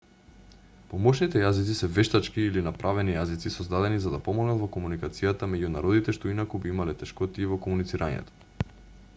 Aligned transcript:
помошните 0.93 1.41
јазици 1.41 1.75
се 1.79 1.89
вештачки 1.97 2.45
или 2.45 2.63
направени 2.69 3.13
јазици 3.17 3.53
создадени 3.57 4.01
за 4.07 4.15
да 4.15 4.21
помогнат 4.29 4.63
во 4.63 4.71
комуникацијата 4.77 5.53
меѓу 5.53 5.73
народите 5.77 6.19
што 6.19 6.33
инаку 6.35 6.63
би 6.65 6.75
имале 6.75 6.99
тешкотии 7.03 7.53
во 7.53 7.61
комуницирањето 7.67 8.51